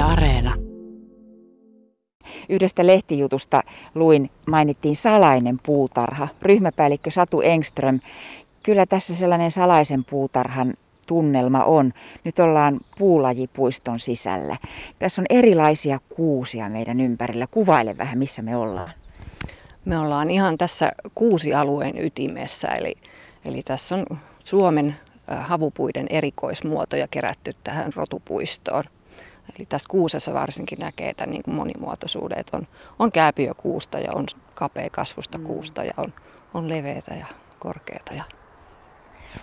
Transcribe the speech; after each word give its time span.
Yle 0.00 0.08
Areena. 0.08 0.54
Yhdestä 2.48 2.86
lehtijutusta 2.86 3.62
luin, 3.94 4.30
mainittiin 4.50 4.96
salainen 4.96 5.58
puutarha. 5.62 6.28
Ryhmäpäällikkö 6.42 7.10
Satu 7.10 7.40
Engström. 7.40 8.00
Kyllä 8.62 8.86
tässä 8.86 9.14
sellainen 9.14 9.50
salaisen 9.50 10.04
puutarhan 10.04 10.74
tunnelma 11.06 11.64
on. 11.64 11.92
Nyt 12.24 12.38
ollaan 12.38 12.80
puulajipuiston 12.98 13.98
sisällä. 13.98 14.56
Tässä 14.98 15.22
on 15.22 15.26
erilaisia 15.30 15.98
kuusia 16.16 16.68
meidän 16.68 17.00
ympärillä. 17.00 17.46
Kuvaile 17.50 17.98
vähän, 17.98 18.18
missä 18.18 18.42
me 18.42 18.56
ollaan. 18.56 18.90
Me 19.84 19.98
ollaan 19.98 20.30
ihan 20.30 20.58
tässä 20.58 20.92
kuusi 21.14 21.54
alueen 21.54 21.98
ytimessä, 21.98 22.68
eli, 22.68 22.94
eli 23.44 23.62
tässä 23.62 23.94
on 23.94 24.06
Suomen 24.44 24.96
havupuiden 25.40 26.06
erikoismuotoja 26.10 27.08
kerätty 27.10 27.52
tähän 27.64 27.92
rotupuistoon. 27.96 28.84
Eli 29.58 29.66
tässä 29.66 29.88
kuusessa 29.90 30.34
varsinkin 30.34 30.78
näkee 30.78 31.14
tämän 31.14 31.30
niin 31.30 31.42
kuin 31.42 31.54
monimuotoisuuden, 31.54 32.38
että 32.38 32.56
on, 32.56 32.66
on 32.98 33.12
kääpiökuusta 33.12 33.98
ja 33.98 34.12
on 34.14 34.26
kapea 34.54 34.90
kasvusta 34.90 35.38
mm. 35.38 35.44
kuusta 35.44 35.84
ja 35.84 35.94
on, 35.96 36.12
on 36.54 36.68
leveätä 36.68 37.14
ja 37.14 37.26
korkeata 37.58 38.14
ja 38.14 38.24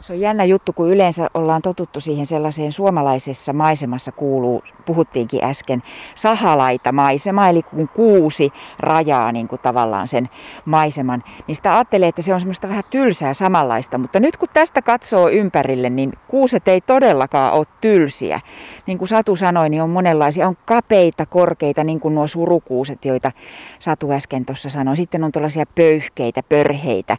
se 0.02 0.14
on 0.14 0.20
jännä 0.20 0.44
juttu, 0.44 0.74
kun 0.74 0.90
yleensä 0.90 1.28
ollaan 1.34 1.62
totuttu 1.62 2.00
siihen 2.00 2.26
sellaiseen 2.26 2.72
suomalaisessa 2.72 3.54
maisemassa 3.54 4.12
kuuluu, 4.12 4.64
puhuttiinkin 4.86 5.44
äsken, 5.44 5.84
sahalaita 6.16 6.92
maisema, 6.92 7.50
eli 7.50 7.64
kun 7.64 7.90
kuusi 7.90 8.50
rajaa 8.80 9.32
niin 9.32 9.48
kuin 9.48 9.62
tavallaan 9.62 10.08
sen 10.08 10.30
maiseman, 10.66 11.24
niin 11.48 11.56
sitä 11.56 11.76
ajattelee, 11.76 12.10
että 12.10 12.22
se 12.22 12.34
on 12.34 12.40
semmoista 12.40 12.70
vähän 12.70 12.84
tylsää 12.90 13.34
samanlaista, 13.34 13.98
mutta 13.98 14.20
nyt 14.20 14.38
kun 14.38 14.50
tästä 14.54 14.82
katsoo 14.82 15.30
ympärille, 15.30 15.90
niin 15.90 16.14
kuuset 16.28 16.68
ei 16.68 16.82
todellakaan 16.82 17.54
ole 17.54 17.66
tylsiä. 17.82 18.40
Niin 18.86 18.98
kuin 18.98 19.08
Satu 19.08 19.36
sanoi, 19.36 19.70
niin 19.70 19.84
on 19.84 19.94
monenlaisia, 19.94 20.48
on 20.48 20.58
kapeita, 20.66 21.26
korkeita, 21.26 21.84
niin 21.84 22.00
kuin 22.00 22.16
nuo 22.16 22.28
surukuuset, 22.28 23.06
joita 23.06 23.32
Satu 23.80 24.12
äsken 24.12 24.46
tuossa 24.46 24.70
sanoi. 24.70 24.98
Sitten 24.98 25.24
on 25.24 25.32
tällaisia 25.32 25.66
pöyhkeitä, 25.76 26.44
pörheitä 26.50 27.18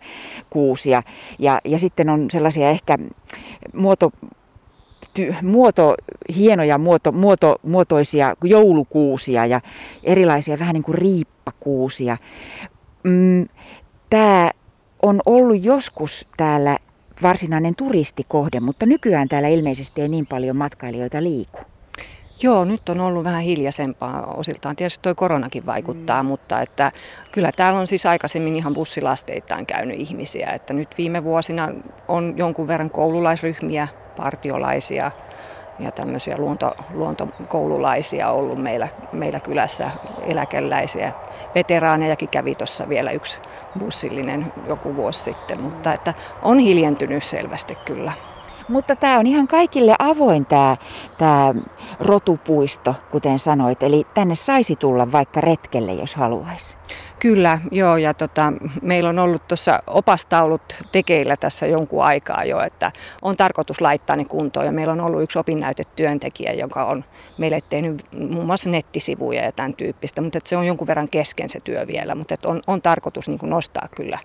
kuusia 0.51 1.03
ja, 1.39 1.61
ja 1.65 1.79
sitten 1.79 2.11
on 2.11 2.31
sellaisia 2.31 2.58
sellaisia 2.59 2.71
ehkä 2.71 2.99
muoto, 3.75 4.13
ty, 5.15 5.35
muoto, 5.43 5.95
hienoja 6.37 6.79
muoto, 6.79 7.13
muoto, 7.13 7.57
muotoisia 7.63 8.35
joulukuusia 8.45 9.47
ja 9.47 9.61
erilaisia 10.05 10.59
vähän 10.59 10.75
niin 10.75 10.83
kuin 10.83 10.99
riippakuusia. 10.99 12.17
Mm, 13.05 13.47
Tämä 14.11 14.51
on 15.03 15.21
ollut 15.27 15.65
joskus 15.65 16.29
täällä 16.37 16.79
varsinainen 17.23 17.75
turistikohde, 17.75 18.61
mutta 18.61 18.87
nykyään 18.87 19.29
täällä 19.29 19.49
ilmeisesti 19.49 20.03
ei 20.03 20.09
niin 20.09 20.27
paljon 20.27 20.57
matkailijoita 20.57 21.23
liiku. 21.23 21.59
Joo, 22.43 22.65
nyt 22.65 22.89
on 22.89 23.01
ollut 23.01 23.25
vähän 23.25 23.43
hiljaisempaa 23.43 24.27
osiltaan. 24.37 24.77
Tietysti 24.77 25.03
tuo 25.03 25.15
koronakin 25.15 25.67
vaikuttaa, 25.67 26.23
mm. 26.23 26.27
mutta 26.27 26.61
että 26.61 26.93
kyllä 27.33 27.53
täällä 27.57 27.81
on 27.81 27.87
siis 27.87 28.07
aikaisemmin 28.07 28.57
ihan 28.57 28.75
bussilasteittain 28.75 29.67
käynyt 29.67 30.01
ihmisiä. 30.01 30.51
Että 30.51 30.73
nyt 30.73 30.89
viime 30.99 31.25
vuosina 31.25 31.69
on 32.09 32.35
jonkun 32.37 32.69
verran 32.69 32.91
koululaisryhmiä, 32.91 33.89
partiolaisia 34.17 35.11
ja 35.79 35.91
tämmöisiä 35.91 36.37
luonto, 36.39 36.75
luontokoululaisia 36.95 38.31
ollut 38.31 38.63
meillä, 38.63 38.89
meillä 39.13 39.41
kylässä, 39.41 39.91
eläkeläisiä. 40.23 41.13
Veteraanejakin 41.55 42.29
kävi 42.29 42.55
tuossa 42.55 42.89
vielä 42.89 43.11
yksi 43.11 43.39
bussillinen 43.79 44.53
joku 44.67 44.97
vuosi 44.97 45.23
sitten, 45.23 45.61
mutta 45.61 45.93
että 45.93 46.15
on 46.43 46.59
hiljentynyt 46.59 47.25
selvästi 47.25 47.75
kyllä. 47.75 48.13
Mutta 48.69 48.97
tämä 48.97 49.19
on 49.19 49.27
ihan 49.27 49.49
kaikille 49.49 49.95
avoin 49.99 50.47
tämä, 50.47 50.77
tämä 51.19 51.55
rotupuisto, 52.01 52.95
kuten 53.11 53.39
sanoit. 53.39 53.83
Eli 53.83 54.07
tänne 54.15 54.35
saisi 54.35 54.77
tulla 54.77 55.13
vaikka 55.13 55.41
retkelle, 55.41 55.93
jos 55.93 56.15
haluaisi. 56.15 56.77
Kyllä, 57.19 57.59
joo. 57.71 57.97
Ja 57.97 58.15
tota, 58.15 58.53
meillä 58.83 59.11
on 59.11 59.19
ollut 59.19 59.49
tuossa 59.49 59.83
opastaulut 59.87 60.77
tekeillä 60.93 61.37
tässä 61.37 61.67
jonkun 61.67 62.05
aikaa 62.05 62.45
jo, 62.45 62.61
että 62.61 62.93
on 63.23 63.37
tarkoitus 63.37 63.81
laittaa 63.81 64.17
ne 64.17 64.25
kuntoon. 64.25 64.67
Ja 64.67 64.73
meillä 64.73 64.93
on 64.93 65.01
ollut 65.01 65.23
yksi 65.23 65.39
opinnäytetyöntekijä, 65.39 66.53
joka 66.53 66.85
on 66.85 67.05
meille 67.39 67.61
tehnyt 67.71 68.07
muun 68.31 68.47
muassa 68.47 68.71
nettisivuja 68.71 69.45
ja 69.45 69.53
tämän 69.53 69.75
tyyppistä. 69.75 70.21
Mutta 70.21 70.39
se 70.45 70.57
on 70.57 70.67
jonkun 70.67 70.87
verran 70.87 71.09
kesken 71.09 71.49
se 71.49 71.59
työ 71.65 71.87
vielä, 71.87 72.15
mutta 72.15 72.35
on, 72.45 72.63
on 72.67 72.83
tarkoitus 72.83 73.29
niin 73.29 73.39
nostaa 73.43 73.89
kyllä 73.97 74.19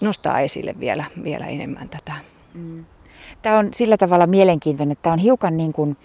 nostaa 0.00 0.40
esille 0.40 0.74
vielä, 0.80 1.04
vielä 1.24 1.46
enemmän 1.46 1.88
tätä. 1.88 2.12
Mm. 2.54 2.84
Tämä 3.42 3.58
on 3.58 3.68
sillä 3.74 3.96
tavalla 3.96 4.26
mielenkiintoinen, 4.26 4.92
että 4.92 5.02
tämä 5.02 5.12
on 5.12 5.18
hiukan 5.18 5.56
niin 5.56 5.72
kuin 5.72 5.96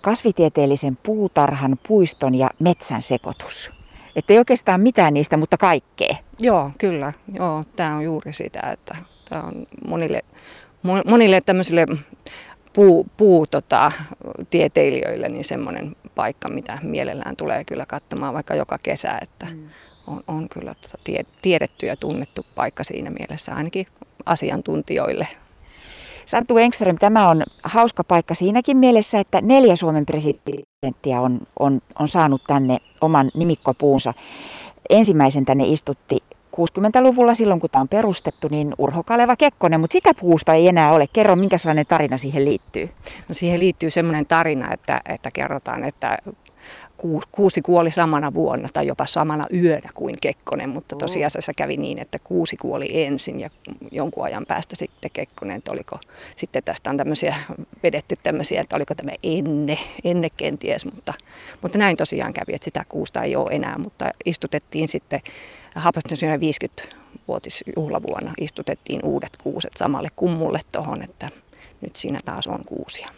kasvitieteellisen 0.00 0.98
puutarhan, 1.02 1.78
puiston 1.88 2.34
ja 2.34 2.50
metsän 2.58 3.02
sekoitus. 3.02 3.70
Että 4.16 4.32
ei 4.32 4.38
oikeastaan 4.38 4.80
mitään 4.80 5.14
niistä, 5.14 5.36
mutta 5.36 5.56
kaikkea. 5.56 6.16
Joo, 6.38 6.70
kyllä. 6.78 7.12
Joo, 7.34 7.64
tämä 7.76 7.96
on 7.96 8.04
juuri 8.04 8.32
sitä, 8.32 8.60
että 8.60 8.96
tämä 9.28 9.42
on 9.42 9.66
monille, 9.88 10.24
monille 11.06 11.40
tämmöisille 11.40 11.86
puu, 12.72 13.06
puu 13.16 13.46
tota, 13.46 13.92
tieteilijöille 14.50 15.28
niin 15.28 15.44
semmoinen 15.44 15.96
paikka, 16.14 16.48
mitä 16.48 16.78
mielellään 16.82 17.36
tulee 17.36 17.64
kyllä 17.64 17.86
katsomaan 17.86 18.34
vaikka 18.34 18.54
joka 18.54 18.78
kesä, 18.82 19.18
että 19.22 19.46
mm. 19.46 19.68
on, 20.06 20.22
on 20.28 20.48
kyllä 20.48 20.74
tota, 20.74 20.98
tie, 21.04 21.24
tiedetty 21.42 21.86
ja 21.86 21.96
tunnettu 21.96 22.46
paikka 22.54 22.84
siinä 22.84 23.10
mielessä 23.10 23.54
ainakin 23.54 23.86
asiantuntijoille. 24.26 25.28
Santtu 26.26 26.58
Engström, 26.58 26.96
tämä 26.98 27.28
on 27.28 27.42
hauska 27.62 28.04
paikka 28.04 28.34
siinäkin 28.34 28.76
mielessä, 28.76 29.20
että 29.20 29.40
neljä 29.40 29.76
Suomen 29.76 30.06
presidenttiä 30.06 31.20
on, 31.20 31.40
on, 31.58 31.80
on 31.98 32.08
saanut 32.08 32.44
tänne 32.46 32.78
oman 33.00 33.30
nimikkopuunsa. 33.34 34.14
Ensimmäisen 34.90 35.44
tänne 35.44 35.64
istutti 35.66 36.18
60-luvulla 36.56 37.34
silloin, 37.34 37.60
kun 37.60 37.70
tämä 37.70 37.80
on 37.80 37.88
perustettu, 37.88 38.48
niin 38.50 38.74
Urho 38.78 39.02
Kaleva 39.02 39.36
Kekkonen, 39.36 39.80
mutta 39.80 39.92
sitä 39.92 40.10
puusta 40.20 40.54
ei 40.54 40.68
enää 40.68 40.92
ole. 40.92 41.06
Kerro, 41.12 41.36
minkälainen 41.36 41.86
tarina 41.86 42.18
siihen 42.18 42.44
liittyy? 42.44 42.90
No 43.28 43.34
siihen 43.34 43.60
liittyy 43.60 43.90
semmoinen 43.90 44.26
tarina, 44.26 44.72
että, 44.72 45.00
että 45.08 45.30
kerrotaan, 45.30 45.84
että 45.84 46.18
kuusi 47.32 47.62
kuoli 47.62 47.90
samana 47.90 48.34
vuonna 48.34 48.68
tai 48.72 48.86
jopa 48.86 49.06
samana 49.06 49.46
yönä 49.54 49.90
kuin 49.94 50.16
Kekkonen, 50.22 50.70
mutta 50.70 50.96
tosiasiassa 50.96 51.52
kävi 51.56 51.76
niin, 51.76 51.98
että 51.98 52.18
kuusi 52.24 52.56
kuoli 52.56 53.04
ensin 53.04 53.40
ja 53.40 53.50
jonkun 53.92 54.24
ajan 54.24 54.46
päästä 54.48 54.76
sitten 54.76 55.10
Kekkonen, 55.12 55.56
että 55.56 55.72
oliko 55.72 55.98
sitten 56.36 56.62
tästä 56.64 56.90
on 56.90 56.96
tämmöisiä 56.96 57.34
vedetty 57.82 58.16
tämmöisiä, 58.22 58.60
että 58.60 58.76
oliko 58.76 58.94
tämä 58.94 59.12
enne, 59.22 59.78
enne 60.04 60.28
kenties, 60.36 60.84
mutta, 60.84 61.14
mutta 61.62 61.78
näin 61.78 61.96
tosiaan 61.96 62.32
kävi, 62.32 62.54
että 62.54 62.64
sitä 62.64 62.84
kuusta 62.88 63.22
ei 63.22 63.36
ole 63.36 63.50
enää, 63.50 63.78
mutta 63.78 64.10
istutettiin 64.24 64.88
sitten 64.88 65.20
Haapasten 65.74 66.40
50 66.40 66.82
vuotisjuhlavuonna 67.28 68.32
istutettiin 68.40 69.04
uudet 69.04 69.36
kuuset 69.42 69.72
samalle 69.76 70.08
kummulle 70.16 70.60
tuohon, 70.72 71.02
että 71.02 71.30
nyt 71.80 71.96
siinä 71.96 72.20
taas 72.24 72.46
on 72.46 72.60
kuusia. 72.66 73.08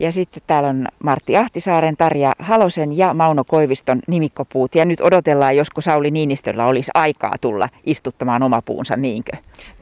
Ja 0.00 0.12
sitten 0.12 0.42
täällä 0.46 0.68
on 0.68 0.86
Martti 1.02 1.36
Ahtisaaren, 1.36 1.96
Tarja 1.96 2.32
Halosen 2.38 2.98
ja 2.98 3.14
Mauno 3.14 3.44
Koiviston 3.44 4.00
nimikkopuut. 4.06 4.74
Ja 4.74 4.84
nyt 4.84 5.00
odotellaan, 5.00 5.56
josko 5.56 5.80
Sauli 5.80 6.10
Niinistöllä 6.10 6.66
olisi 6.66 6.90
aikaa 6.94 7.34
tulla 7.40 7.68
istuttamaan 7.86 8.42
oma 8.42 8.62
puunsa, 8.62 8.96
niinkö? 8.96 9.32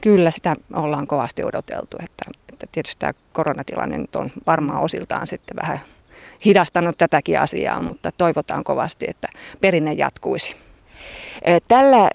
Kyllä, 0.01 0.31
sitä 0.31 0.55
ollaan 0.73 1.07
kovasti 1.07 1.43
odoteltu. 1.43 1.97
Että, 1.99 2.25
että 2.53 2.67
tietysti 2.71 2.99
tämä 2.99 3.13
koronatilanne 3.33 3.97
nyt 3.97 4.15
on 4.15 4.31
varmaan 4.47 4.81
osiltaan 4.81 5.27
sitten 5.27 5.57
vähän 5.61 5.79
hidastanut 6.45 6.97
tätäkin 6.97 7.39
asiaa, 7.39 7.81
mutta 7.81 8.11
toivotaan 8.17 8.63
kovasti, 8.63 9.05
että 9.09 9.27
perinne 9.61 9.93
jatkuisi. 9.93 10.55
Tällä 11.67 12.09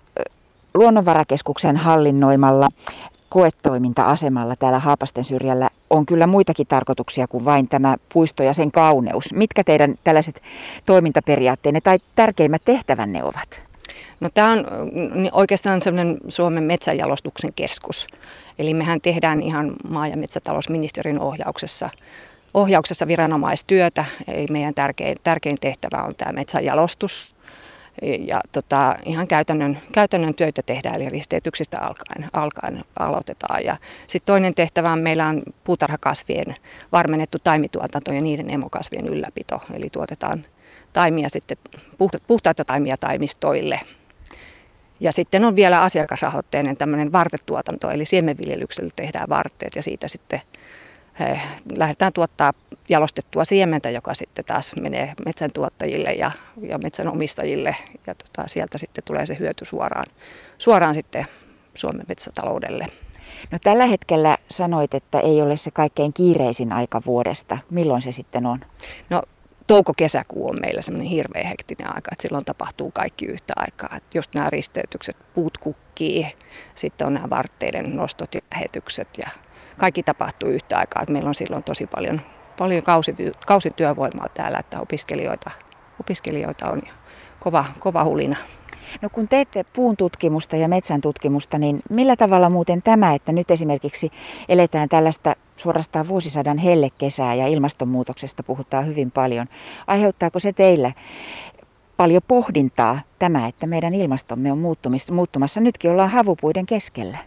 Luonnonvarakeskuksen 0.75 1.77
hallinnoimalla 1.77 2.69
koetoiminta-asemalla 3.29 4.57
täällä 4.57 4.79
Haapasten 4.79 5.25
syrjällä 5.25 5.69
on 5.91 6.07
kyllä 6.07 6.27
muitakin 6.27 6.67
tarkoituksia 6.67 7.29
kuin 7.29 7.45
vain 7.45 7.69
tämä 7.69 7.97
puisto 8.13 8.43
ja 8.43 8.55
sen 8.55 8.73
kauneus. 8.73 9.33
Mitkä 9.33 9.65
teidän 9.65 9.95
tällaiset 10.05 10.43
toimintaperiaatteenne 10.87 11.81
tai 11.81 11.99
tärkeimmät 12.15 12.63
tehtävänne 12.65 13.25
ovat? 13.25 13.61
No, 14.21 14.29
tämä 14.35 14.53
on 14.53 14.67
oikeastaan 15.33 15.83
sellainen 15.83 16.19
Suomen 16.29 16.65
metsänjalostuksen 16.65 17.53
keskus. 17.57 18.07
Eli 18.59 18.75
mehän 18.75 19.01
tehdään 19.01 19.43
ihan 19.43 19.73
maa- 19.89 20.09
ja 20.09 20.17
metsätalousministerin 20.17 21.21
ohjauksessa 21.21 21.91
ohjauksessa 22.55 23.07
viranomaistyötä. 23.07 24.05
Eli 24.29 24.47
meidän 24.51 24.75
tärkein, 24.75 25.17
tärkein 25.25 25.57
tehtävä 25.61 26.03
on 26.03 26.15
tämä 26.17 26.33
metsänjalostus, 26.33 27.34
ja 28.03 28.41
tota, 28.53 28.97
ihan 29.05 29.29
käytännön, 29.29 29.79
käytännön 29.93 30.35
työtä 30.35 30.63
tehdään, 30.67 30.95
eli 30.95 31.09
risteytyksistä 31.09 31.81
alkaen, 31.81 32.29
alkaen 32.33 32.85
aloitetaan. 32.99 33.65
Ja 33.65 33.77
sitten 34.07 34.27
toinen 34.33 34.55
tehtävä 34.55 34.93
on, 34.93 34.99
meillä 34.99 35.27
on 35.27 35.43
puutarhakasvien 35.65 36.55
varmennettu 36.93 37.39
taimituotanto 37.39 38.13
ja 38.13 38.21
niiden 38.21 38.51
emokasvien 38.51 39.09
ylläpito. 39.09 39.61
Eli 39.75 39.91
tuotetaan 39.91 40.45
taimia 40.93 41.29
sitten, 41.29 41.57
puhtaita 42.27 42.65
taimia 42.65 42.97
taimistoille. 42.97 43.81
Ja 45.01 45.13
sitten 45.13 45.45
on 45.45 45.57
vielä 45.57 45.83
asiakasrahoitteinen 45.83 46.77
tämmöinen 46.77 47.13
vartetuotanto, 47.13 47.91
eli 47.91 48.05
siemenviljelyksellä 48.05 48.91
tehdään 48.97 49.29
varteet 49.29 49.77
ja 49.77 49.83
siitä 49.83 50.09
sitten 50.09 50.41
lähdetään 51.77 52.13
tuottaa 52.13 52.53
jalostettua 52.89 53.45
siementä, 53.45 53.91
joka 53.91 54.15
sitten 54.15 54.45
taas 54.45 54.77
menee 54.81 55.15
metsän 55.27 55.53
tuottajille 55.53 56.11
ja, 56.13 56.31
ja 56.63 56.79
metsän 56.79 57.09
omistajille 57.09 57.77
ja 58.07 58.15
tota, 58.15 58.49
sieltä 58.49 58.79
sitten 58.79 59.05
tulee 59.05 59.27
se 59.27 59.37
hyöty 59.39 59.65
suoraan, 59.65 60.07
suoraan 60.59 60.95
sitten 60.95 61.27
Suomen 61.75 62.07
metsätaloudelle. 62.09 62.87
No 63.51 63.59
tällä 63.63 63.87
hetkellä 63.87 64.39
sanoit, 64.51 64.95
että 64.95 65.21
ei 65.21 65.43
ole 65.43 65.57
se 65.57 65.71
kaikkein 65.71 66.13
kiireisin 66.13 66.73
aika 66.73 67.03
vuodesta. 67.07 67.59
Milloin 67.71 68.03
se 68.03 68.13
sitten 68.13 68.47
on? 68.47 68.61
No 69.11 69.23
touko-kesäkuu 69.67 70.49
on 70.49 70.61
meillä 70.61 70.83
semmoinen 70.83 71.11
hirveän 71.11 71.47
hektinen 71.47 71.87
aika, 71.87 72.11
että 72.13 72.23
silloin 72.23 72.45
tapahtuu 72.45 72.91
kaikki 72.91 73.27
yhtä 73.27 73.53
aikaa. 73.57 73.97
Että 73.97 74.19
just 74.19 74.35
nämä 74.35 74.51
risteytykset, 74.51 75.17
puut 75.35 75.59
kukkii, 75.59 76.27
sitten 76.75 77.07
on 77.07 77.15
nämä 77.15 77.31
vartteiden 77.31 77.97
nostot 77.97 78.35
ja 78.35 78.41
lähetykset 78.55 79.09
ja 79.19 79.29
kaikki 79.79 80.03
tapahtuu 80.03 80.49
yhtä 80.49 80.79
aikaa. 80.79 81.03
Että 81.03 81.13
meillä 81.13 81.29
on 81.29 81.35
silloin 81.35 81.63
tosi 81.63 81.87
paljon, 81.87 82.21
paljon 82.59 82.83
kausi, 82.83 83.15
kausityövoimaa 83.47 84.29
täällä, 84.35 84.59
että 84.59 84.81
opiskelijoita, 84.81 85.51
opiskelijoita 86.01 86.71
on 86.71 86.83
kova, 87.41 87.65
kova 87.79 88.05
hulina. 88.05 88.37
No 89.03 89.09
kun 89.11 89.29
teette 89.29 89.65
puun 89.73 89.97
tutkimusta 89.97 90.57
ja 90.57 90.69
metsän 90.69 91.01
tutkimusta, 91.01 91.59
niin 91.59 91.83
millä 91.91 92.17
tavalla 92.17 92.51
muuten 92.51 92.83
tämä, 92.83 93.15
että 93.15 93.33
nyt 93.33 93.51
esimerkiksi 93.51 94.11
eletään 94.49 94.89
tällaista 94.89 95.35
suorastaan 95.57 96.09
vuosisadan 96.09 96.59
hellekesää 96.59 97.35
ja 97.35 97.47
ilmastonmuutoksesta 97.47 98.43
puhutaan 98.43 98.87
hyvin 98.87 99.11
paljon, 99.11 99.47
aiheuttaako 99.87 100.39
se 100.39 100.53
teillä 100.53 100.93
paljon 101.97 102.23
pohdintaa 102.29 103.01
tämä, 103.19 103.47
että 103.47 103.67
meidän 103.67 103.95
ilmastomme 103.95 104.53
on 104.53 104.59
muuttumassa? 105.13 105.61
Nytkin 105.61 105.91
ollaan 105.91 106.11
havupuiden 106.11 106.67
keskellä. 106.67 107.19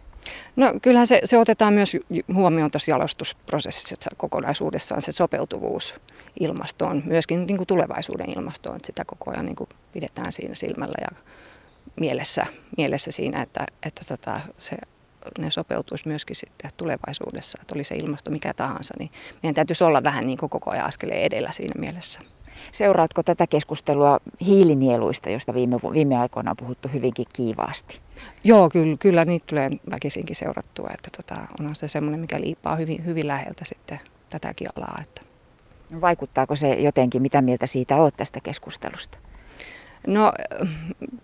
No 0.55 0.73
kyllähän 0.81 1.07
se, 1.07 1.21
se 1.25 1.37
otetaan 1.37 1.73
myös 1.73 1.97
huomioon 2.33 2.71
tässä 2.71 2.91
jalostusprosessissa 2.91 4.11
kokonaisuudessaan 4.17 5.01
se 5.01 5.11
sopeutuvuus 5.11 5.95
ilmastoon, 6.39 7.03
myöskin 7.05 7.45
niin 7.45 7.57
kuin 7.57 7.67
tulevaisuuden 7.67 8.29
ilmastoon, 8.29 8.75
että 8.75 8.87
sitä 8.87 9.05
koko 9.05 9.31
ajan 9.31 9.45
niin 9.45 9.55
kuin 9.55 9.69
pidetään 9.93 10.33
siinä 10.33 10.55
silmällä 10.55 10.95
ja 11.01 11.17
mielessä, 11.99 12.45
mielessä 12.77 13.11
siinä, 13.11 13.41
että, 13.41 13.65
että 13.83 14.01
tota, 14.07 14.41
se, 14.57 14.77
ne 15.39 15.51
sopeutuisi 15.51 16.07
myöskin 16.07 16.35
sitten 16.35 16.71
tulevaisuudessa, 16.77 17.57
että 17.61 17.75
oli 17.75 17.83
se 17.83 17.95
ilmasto 17.95 18.31
mikä 18.31 18.53
tahansa, 18.53 18.93
niin 18.99 19.11
meidän 19.43 19.55
täytyisi 19.55 19.83
olla 19.83 20.03
vähän 20.03 20.27
niin 20.27 20.37
kuin 20.37 20.49
koko 20.49 20.71
ajan 20.71 20.85
askeleen 20.85 21.23
edellä 21.23 21.51
siinä 21.51 21.79
mielessä. 21.79 22.19
Seuraatko 22.71 23.23
tätä 23.23 23.47
keskustelua 23.47 24.19
hiilinieluista, 24.45 25.29
josta 25.29 25.53
viime, 25.53 25.75
viime 25.93 26.17
aikoina 26.17 26.51
on 26.51 26.57
puhuttu 26.57 26.89
hyvinkin 26.93 27.25
kiivaasti? 27.33 27.99
Joo, 28.43 28.69
kyllä, 28.69 28.97
kyllä 28.99 29.25
niitä 29.25 29.45
tulee 29.49 29.69
väkisinkin 29.89 30.35
seurattua, 30.35 30.89
että 30.93 31.09
tota, 31.17 31.47
onhan 31.59 31.75
se 31.75 31.87
semmoinen, 31.87 32.19
mikä 32.19 32.41
liipaa 32.41 32.75
hyvin, 32.75 33.05
hyvin 33.05 33.27
läheltä 33.27 33.65
sitten 33.65 33.99
tätäkin 34.29 34.67
alaa. 34.75 34.99
Että. 35.01 35.21
Vaikuttaako 36.01 36.55
se 36.55 36.73
jotenkin, 36.73 37.21
mitä 37.21 37.41
mieltä 37.41 37.67
siitä 37.67 37.95
olet 37.95 38.17
tästä 38.17 38.39
keskustelusta? 38.39 39.17
No 40.07 40.33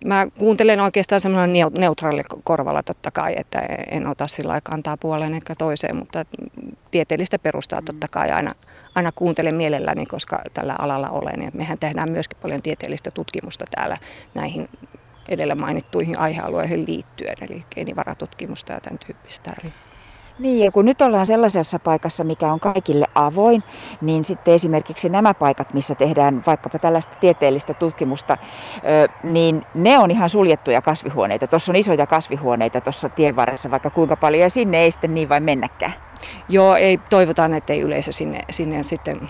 mä 0.04 0.26
kuuntelen 0.38 0.80
oikeastaan 0.80 1.20
semmoinen 1.20 1.70
neutraali 1.78 2.22
korvalla 2.44 2.82
totta 2.82 3.10
kai, 3.10 3.34
että 3.36 3.60
en 3.90 4.06
ota 4.06 4.26
sillä 4.26 4.60
kantaa 4.60 4.96
puoleen 4.96 5.34
eikä 5.34 5.54
toiseen, 5.58 5.96
mutta 5.96 6.24
tieteellistä 6.90 7.38
perustaa 7.38 7.80
mm. 7.80 7.84
totta 7.84 8.06
kai 8.12 8.30
aina, 8.30 8.54
aina 8.94 9.12
kuuntelen 9.12 9.54
mielelläni, 9.54 10.06
koska 10.06 10.42
tällä 10.54 10.76
alalla 10.78 11.10
olen. 11.10 11.42
Ja 11.42 11.50
mehän 11.54 11.78
tehdään 11.78 12.10
myöskin 12.10 12.38
paljon 12.42 12.62
tieteellistä 12.62 13.10
tutkimusta 13.10 13.64
täällä 13.74 13.98
näihin 14.34 14.68
edellä 15.28 15.54
mainittuihin 15.54 16.18
aihealueihin 16.18 16.84
liittyen, 16.86 17.36
eli 17.40 17.64
geenivaratutkimusta 17.74 18.72
ja 18.72 18.80
tämän 18.80 18.98
tyyppistä. 19.06 19.52
Eli 19.62 19.72
niin, 20.38 20.64
ja 20.64 20.72
kun 20.72 20.84
nyt 20.84 21.02
ollaan 21.02 21.26
sellaisessa 21.26 21.78
paikassa, 21.78 22.24
mikä 22.24 22.52
on 22.52 22.60
kaikille 22.60 23.06
avoin, 23.14 23.62
niin 24.00 24.24
sitten 24.24 24.54
esimerkiksi 24.54 25.08
nämä 25.08 25.34
paikat, 25.34 25.74
missä 25.74 25.94
tehdään 25.94 26.42
vaikkapa 26.46 26.78
tällaista 26.78 27.14
tieteellistä 27.20 27.74
tutkimusta, 27.74 28.36
niin 29.22 29.66
ne 29.74 29.98
on 29.98 30.10
ihan 30.10 30.28
suljettuja 30.28 30.82
kasvihuoneita. 30.82 31.46
Tuossa 31.46 31.72
on 31.72 31.76
isoja 31.76 32.06
kasvihuoneita 32.06 32.80
tuossa 32.80 33.08
tien 33.08 33.36
varressa 33.36 33.70
vaikka 33.70 33.90
kuinka 33.90 34.16
paljon, 34.16 34.42
ja 34.42 34.50
sinne 34.50 34.78
ei 34.78 34.90
sitten 34.90 35.14
niin 35.14 35.28
vain 35.28 35.42
mennäkään. 35.42 35.94
Joo, 36.48 36.74
ei, 36.76 36.98
toivotaan, 37.10 37.54
että 37.54 37.72
ei 37.72 37.80
yleisö 37.80 38.12
sinne, 38.12 38.40
sinne 38.50 38.84
sitten 38.84 39.28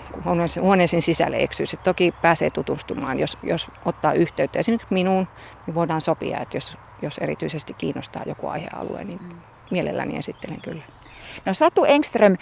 huoneeseen 0.61 1.01
sisälle 1.01 1.37
eksyisi. 1.37 1.77
Toki 1.77 2.13
pääsee 2.21 2.49
tutustumaan, 2.49 3.19
jos, 3.19 3.37
jos 3.43 3.71
ottaa 3.85 4.13
yhteyttä 4.13 4.59
esimerkiksi 4.59 4.93
minuun, 4.93 5.27
niin 5.67 5.75
voidaan 5.75 6.01
sopia, 6.01 6.39
että 6.39 6.57
jos, 6.57 6.77
jos 7.01 7.17
erityisesti 7.17 7.73
kiinnostaa 7.73 8.21
joku 8.25 8.47
aihealue, 8.47 9.03
niin 9.03 9.19
mm 9.23 9.54
mielelläni 9.71 10.17
esittelen 10.17 10.61
kyllä. 10.61 10.83
No 11.45 11.53
Satu 11.53 11.85
Engström, 11.85 12.37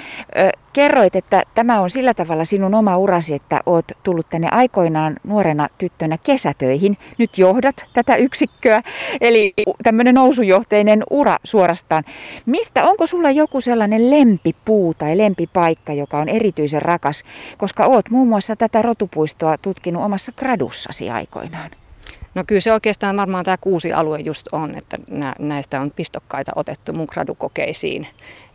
kerroit, 0.74 1.16
että 1.16 1.44
tämä 1.56 1.82
on 1.82 1.90
sillä 1.90 2.14
tavalla 2.14 2.46
sinun 2.46 2.76
oma 2.76 2.98
urasi, 2.98 3.34
että 3.34 3.62
olet 3.66 3.98
tullut 4.04 4.30
tänne 4.30 4.48
aikoinaan 4.52 5.16
nuorena 5.24 5.68
tyttönä 5.78 6.18
kesätöihin. 6.18 6.98
Nyt 7.18 7.38
johdat 7.38 7.86
tätä 7.94 8.16
yksikköä, 8.16 8.82
eli 9.22 9.54
tämmöinen 9.84 10.16
nousujohteinen 10.16 11.04
ura 11.10 11.38
suorastaan. 11.44 12.04
Mistä, 12.46 12.84
onko 12.84 13.08
sulla 13.08 13.32
joku 13.32 13.62
sellainen 13.62 14.12
lempipuu 14.12 14.94
tai 14.94 15.18
lempipaikka, 15.18 15.94
joka 15.94 16.18
on 16.18 16.30
erityisen 16.30 16.82
rakas, 16.82 17.24
koska 17.58 17.86
oot 17.86 18.10
muun 18.10 18.28
muassa 18.28 18.56
tätä 18.56 18.82
rotupuistoa 18.82 19.58
tutkinut 19.58 20.04
omassa 20.04 20.32
gradussasi 20.32 21.10
aikoinaan? 21.10 21.72
No 22.36 22.44
kyllä 22.48 22.62
se 22.62 22.74
oikeastaan 22.74 23.18
varmaan 23.18 23.46
tämä 23.46 23.58
kuusi 23.58 23.94
alue 23.94 24.20
just 24.20 24.48
on, 24.52 24.78
että 24.78 24.98
näistä 25.40 25.82
on 25.82 25.92
pistokkaita 25.92 26.52
otettu 26.56 26.94
mun 26.94 27.08
gradukokeisiin. 27.12 28.08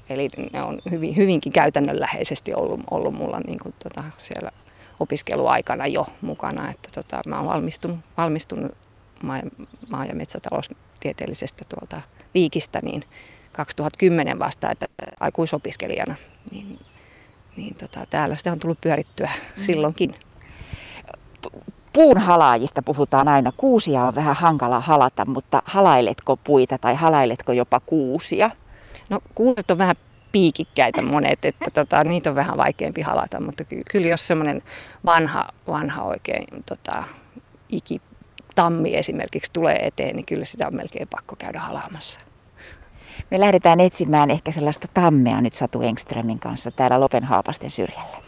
Eli 0.08 0.28
ne 0.52 0.62
on 0.62 0.78
hyvin, 0.90 1.16
hyvinkin 1.16 1.52
käytännönläheisesti 1.52 2.54
ollut, 2.54 2.80
ollut 2.90 3.14
mulla 3.14 3.40
niin 3.40 3.58
kuin 3.58 3.74
tota 3.82 4.04
siellä 4.18 4.50
opiskeluaikana 5.00 5.86
jo 5.86 6.06
mukana. 6.20 6.70
Että 6.70 6.88
tota, 6.94 7.20
mä 7.26 7.36
oon 7.36 7.46
valmistunut, 7.46 7.98
valmistunut 8.16 8.72
maa, 9.22 9.40
maa- 9.88 10.06
ja 10.06 10.14
metsätaloustieteellisestä 10.14 11.64
tuolta 11.68 12.00
Viikistä 12.34 12.80
niin 12.82 13.04
2010 13.52 14.38
vasta, 14.38 14.70
että 14.70 14.86
aikuisopiskelijana. 15.20 16.14
Niin, 16.50 16.78
niin 17.56 17.74
tota, 17.74 18.06
täällä 18.10 18.36
sitä 18.36 18.52
on 18.52 18.58
tullut 18.58 18.80
pyörittyä 18.80 19.30
mm. 19.56 19.62
silloinkin 19.62 20.14
puun 21.92 22.18
halaajista 22.18 22.82
puhutaan 22.82 23.28
aina. 23.28 23.52
Kuusia 23.56 24.04
on 24.04 24.14
vähän 24.14 24.36
hankala 24.36 24.80
halata, 24.80 25.24
mutta 25.24 25.62
halailetko 25.64 26.36
puita 26.36 26.78
tai 26.78 26.94
halailetko 26.94 27.52
jopa 27.52 27.80
kuusia? 27.80 28.50
No 29.10 29.20
kuuset 29.34 29.70
on 29.70 29.78
vähän 29.78 29.96
piikikkäitä 30.32 31.02
monet, 31.02 31.44
että 31.44 31.70
tota, 31.70 32.04
niitä 32.04 32.30
on 32.30 32.36
vähän 32.36 32.56
vaikeampi 32.56 33.00
halata, 33.00 33.40
mutta 33.40 33.64
kyllä 33.90 34.06
jos 34.06 34.26
semmoinen 34.26 34.62
vanha, 35.04 35.48
vanha 35.66 36.02
oikein 36.02 36.46
tota, 36.66 37.04
iki 37.68 38.00
tammi 38.54 38.96
esimerkiksi 38.96 39.52
tulee 39.52 39.86
eteen, 39.86 40.16
niin 40.16 40.26
kyllä 40.26 40.44
sitä 40.44 40.66
on 40.66 40.76
melkein 40.76 41.08
pakko 41.08 41.36
käydä 41.36 41.60
halaamassa. 41.60 42.20
Me 43.30 43.40
lähdetään 43.40 43.80
etsimään 43.80 44.30
ehkä 44.30 44.52
sellaista 44.52 44.88
tammea 44.94 45.40
nyt 45.40 45.52
Satu 45.52 45.82
Engströmin 45.82 46.38
kanssa 46.38 46.70
täällä 46.70 47.00
Lopenhaapasten 47.00 47.70
syrjällä. 47.70 48.27